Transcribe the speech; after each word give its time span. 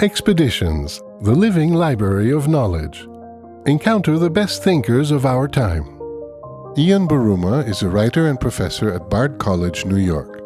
Expeditions, 0.00 1.02
the 1.22 1.34
living 1.34 1.74
library 1.74 2.30
of 2.30 2.46
knowledge. 2.46 3.08
Encounter 3.66 4.16
the 4.16 4.30
best 4.30 4.62
thinkers 4.62 5.10
of 5.10 5.26
our 5.26 5.48
time. 5.48 5.86
Ian 6.78 7.08
Buruma 7.08 7.66
is 7.66 7.82
a 7.82 7.88
writer 7.88 8.28
and 8.28 8.38
professor 8.38 8.94
at 8.94 9.10
Bard 9.10 9.38
College, 9.40 9.86
New 9.86 9.96
York. 9.96 10.40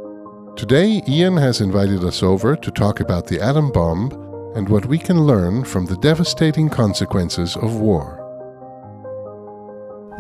Today, 0.57 1.03
Ian 1.07 1.37
has 1.37 1.61
invited 1.61 2.03
us 2.03 2.23
over 2.23 2.57
to 2.57 2.71
talk 2.71 3.01
about 3.01 3.27
the 3.27 3.43
atom 3.43 3.70
bomb 3.70 4.11
and 4.57 4.70
what 4.70 4.87
we 4.87 4.96
can 4.96 5.27
learn 5.27 5.64
from 5.64 5.84
the 5.84 5.98
devastating 5.98 6.71
consequences 6.71 7.55
of 7.57 7.77
war. 7.77 8.19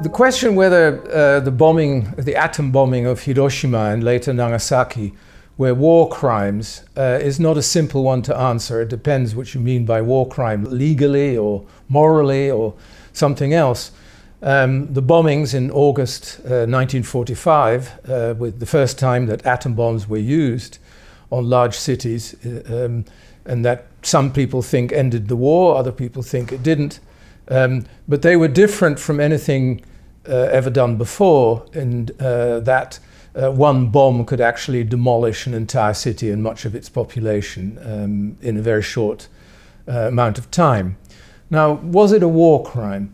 The 0.02 0.10
question 0.10 0.56
whether 0.56 1.00
uh, 1.10 1.40
the 1.40 1.50
bombing, 1.50 2.12
the 2.18 2.36
atom 2.36 2.70
bombing 2.70 3.06
of 3.06 3.22
Hiroshima 3.22 3.92
and 3.92 4.04
later 4.04 4.34
Nagasaki 4.34 5.14
were 5.56 5.74
war 5.74 6.08
crimes 6.08 6.84
uh, 6.96 7.18
is 7.20 7.38
not 7.38 7.56
a 7.56 7.62
simple 7.62 8.02
one 8.02 8.22
to 8.22 8.36
answer. 8.36 8.80
It 8.80 8.88
depends 8.88 9.34
what 9.34 9.54
you 9.54 9.60
mean 9.60 9.84
by 9.84 10.00
war 10.00 10.28
crime, 10.28 10.64
legally 10.64 11.36
or 11.36 11.64
morally 11.88 12.50
or 12.50 12.74
something 13.12 13.52
else. 13.52 13.92
Um, 14.42 14.92
the 14.92 15.02
bombings 15.02 15.54
in 15.54 15.70
August 15.70 16.40
uh, 16.40 16.66
1945, 16.66 18.00
uh, 18.08 18.34
with 18.36 18.58
the 18.58 18.66
first 18.66 18.98
time 18.98 19.26
that 19.26 19.46
atom 19.46 19.74
bombs 19.74 20.08
were 20.08 20.16
used 20.16 20.78
on 21.30 21.48
large 21.48 21.78
cities, 21.78 22.34
uh, 22.44 22.84
um, 22.84 23.04
and 23.44 23.64
that 23.64 23.86
some 24.02 24.32
people 24.32 24.60
think 24.60 24.92
ended 24.92 25.28
the 25.28 25.36
war, 25.36 25.76
other 25.76 25.92
people 25.92 26.22
think 26.22 26.50
it 26.50 26.62
didn't. 26.62 26.98
Um, 27.48 27.84
but 28.08 28.22
they 28.22 28.36
were 28.36 28.48
different 28.48 28.98
from 28.98 29.20
anything 29.20 29.82
uh, 30.28 30.48
ever 30.50 30.70
done 30.70 30.96
before, 30.96 31.64
and 31.72 32.10
uh, 32.20 32.60
that 32.60 32.98
uh, 33.34 33.50
one 33.50 33.88
bomb 33.88 34.24
could 34.24 34.40
actually 34.40 34.84
demolish 34.84 35.46
an 35.46 35.54
entire 35.54 35.94
city 35.94 36.30
and 36.30 36.42
much 36.42 36.64
of 36.64 36.74
its 36.74 36.88
population 36.88 37.78
um, 37.84 38.36
in 38.42 38.56
a 38.56 38.62
very 38.62 38.82
short 38.82 39.28
uh, 39.88 40.08
amount 40.08 40.38
of 40.38 40.50
time. 40.50 40.96
Now, 41.50 41.72
was 41.72 42.12
it 42.12 42.22
a 42.22 42.28
war 42.28 42.62
crime? 42.62 43.10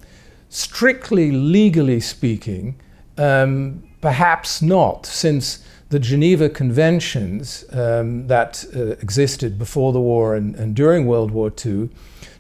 Strictly 0.49 1.31
legally 1.31 2.01
speaking, 2.01 2.81
um, 3.17 3.83
perhaps 4.01 4.63
not, 4.63 5.07
since 5.07 5.65
the 5.91 5.99
Geneva 5.99 6.49
Conventions 6.49 7.65
um, 7.73 8.27
that 8.27 8.65
uh, 8.77 8.91
existed 9.01 9.59
before 9.59 9.93
the 9.93 10.01
war 10.01 10.35
and, 10.35 10.55
and, 10.57 10.77
during 10.77 11.07
World 11.07 11.31
War 11.31 11.51
II 11.65 11.89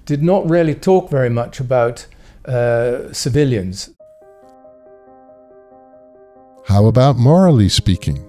did 0.05 0.23
not 0.23 0.49
really 0.49 0.75
talk 0.75 1.11
very 1.11 1.31
much 1.31 1.59
about 1.59 2.07
uh, 2.45 3.13
civilians. 3.13 3.91
How 6.67 6.87
about 6.87 7.17
morally 7.17 7.69
speaking? 7.69 8.25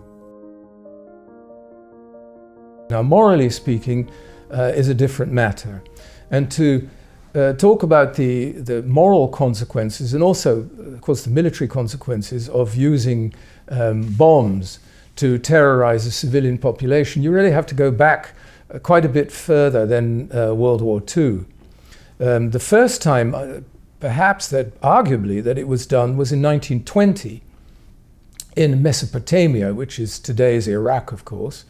Now, 2.90 3.04
morally 3.04 3.50
speaking 3.50 4.10
uh, 4.52 4.72
is 4.76 4.88
a 4.88 4.94
different 4.94 5.32
matter. 5.32 5.84
And 6.32 6.50
to 6.52 6.90
uh, 7.36 7.54
talk 7.54 7.84
about 7.84 8.16
the, 8.16 8.52
the 8.54 8.82
moral 8.84 9.28
consequences 9.28 10.14
and 10.14 10.24
also, 10.24 10.70
of 10.80 11.02
course, 11.02 11.24
the 11.24 11.30
military 11.30 11.68
consequences 11.68 12.50
of 12.50 12.76
using 12.76 13.34
um, 13.70 14.04
bombs 14.14 14.80
to 15.18 15.38
terrorize 15.38 16.06
a 16.06 16.12
civilian 16.12 16.58
population, 16.58 17.22
you 17.22 17.32
really 17.32 17.52
have 17.52 17.66
to 17.68 17.76
go 17.76 17.92
back 17.92 18.34
uh, 18.74 18.80
quite 18.80 19.06
a 19.06 19.10
bit 19.10 19.32
further 19.32 19.86
than 19.86 20.32
uh, 20.36 20.54
World 20.56 20.82
War 20.82 21.04
II. 21.16 21.46
Um, 22.20 22.52
the 22.52 22.60
first 22.60 23.02
time, 23.02 23.36
uh, 23.36 23.60
perhaps 24.00 24.48
that 24.48 24.80
arguably, 24.82 25.44
that 25.44 25.58
it 25.58 25.68
was 25.68 25.86
done 25.86 26.18
was 26.18 26.32
in 26.32 26.42
1920 26.42 27.44
in 28.60 28.84
Mesopotamia, 28.84 29.74
which 29.74 29.98
is 30.00 30.20
today's 30.20 30.68
Iraq, 30.68 31.14
of 31.14 31.24
course, 31.24 31.64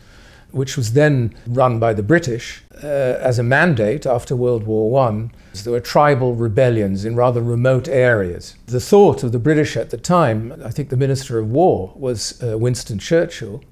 which 0.50 0.76
was 0.76 0.94
then 0.94 1.32
run 1.46 1.78
by 1.78 1.94
the 1.94 2.02
British 2.02 2.64
uh, 2.84 2.88
as 3.22 3.38
a 3.38 3.44
mandate 3.44 4.08
after 4.08 4.36
World 4.36 4.64
War 4.64 5.08
I. 5.08 5.30
There 5.64 5.74
were 5.74 5.80
tribal 5.80 6.34
rebellions 6.34 7.06
in 7.06 7.16
rather 7.16 7.44
remote 7.44 7.88
areas. 7.88 8.56
The 8.66 8.80
thought 8.80 9.22
of 9.24 9.32
the 9.32 9.38
British 9.38 9.78
at 9.78 9.92
the 9.92 9.98
time, 9.98 10.60
I 10.66 10.72
think 10.72 10.90
the 10.90 10.98
Minister 10.98 11.38
of 11.38 11.52
War 11.52 11.94
was 11.96 12.42
uh, 12.42 12.58
Winston 12.58 12.98
Churchill, 12.98 13.64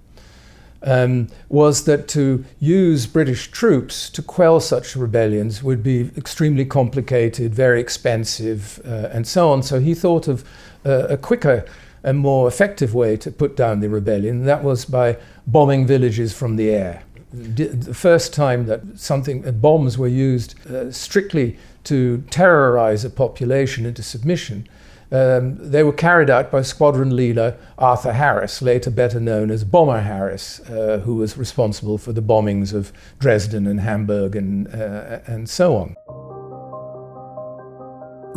um, 0.84 1.28
was 1.50 1.86
that 1.86 2.08
to 2.10 2.46
use 2.60 3.08
British 3.08 3.50
troops 3.50 4.12
to 4.12 4.22
quell 4.22 4.60
such 4.60 4.96
rebellions 4.96 5.64
would 5.64 5.82
be 5.82 6.12
extremely 6.16 6.66
complicated, 6.66 7.52
very 7.52 7.82
expensive, 7.82 8.80
uh, 8.86 9.10
and 9.12 9.26
so 9.26 9.50
on. 9.50 9.64
So 9.64 9.80
he 9.80 9.96
thought 9.96 10.28
of 10.28 10.44
uh, 10.86 11.08
a 11.10 11.18
quicker 11.18 11.66
a 12.04 12.14
more 12.14 12.48
effective 12.48 12.94
way 12.94 13.18
to 13.18 13.32
put 13.32 13.56
down 13.56 13.80
the 13.80 13.90
rebellion. 13.90 14.46
That 14.46 14.64
was 14.64 14.86
by 14.86 15.18
bombing 15.46 15.86
villages 15.86 16.34
from 16.34 16.56
the 16.56 16.70
air. 16.70 17.04
The 17.34 17.94
first 17.94 18.34
time 18.34 18.66
that 18.68 18.82
something 19.00 19.46
uh, 19.46 19.52
bombs 19.52 19.98
were 19.98 20.08
used 20.08 20.56
uh, 20.68 20.92
strictly 20.92 21.58
to 21.84 22.24
terrorize 22.30 23.04
a 23.04 23.10
population 23.10 23.86
into 23.86 24.02
submission, 24.02 24.68
um, 25.12 25.58
they 25.58 25.84
were 25.84 25.94
carried 25.94 26.30
out 26.30 26.52
by 26.52 26.62
squadron 26.62 27.16
leader 27.16 27.58
Arthur 27.78 28.14
Harris, 28.14 28.62
later 28.62 28.90
better 28.90 29.20
known 29.20 29.52
as 29.52 29.64
Bomber 29.64 30.02
Harris, 30.02 30.60
uh, 30.70 31.02
who 31.04 31.16
was 31.16 31.38
responsible 31.38 31.98
for 31.98 32.12
the 32.12 32.22
bombings 32.22 32.74
of 32.74 32.92
Dresden 33.20 33.68
and 33.68 33.80
Hamburg 33.82 34.36
and, 34.36 34.68
uh, 34.68 35.20
and 35.26 35.50
so 35.50 35.78
on. 35.78 35.96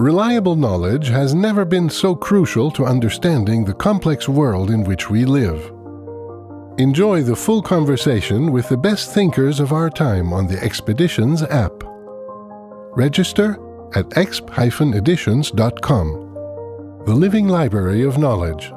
Reliable 0.00 0.56
knowledge 0.56 1.08
has 1.08 1.34
never 1.34 1.66
been 1.66 1.90
so 1.90 2.14
crucial 2.14 2.70
to 2.70 2.86
understanding 2.86 3.66
the 3.66 3.74
complex 3.74 4.26
world 4.26 4.70
in 4.70 4.82
which 4.82 5.10
we 5.10 5.26
live. 5.26 5.70
Enjoy 6.78 7.22
the 7.22 7.36
full 7.36 7.60
conversation 7.60 8.50
with 8.50 8.66
the 8.70 8.78
best 8.78 9.12
thinkers 9.12 9.60
of 9.60 9.74
our 9.74 9.90
time 9.90 10.32
on 10.32 10.46
the 10.46 10.58
Expeditions 10.64 11.42
app. 11.42 11.84
Register 12.96 13.58
at 13.94 14.08
exp-editions.com, 14.16 17.04
the 17.04 17.14
living 17.14 17.48
library 17.48 18.02
of 18.02 18.16
knowledge. 18.16 18.72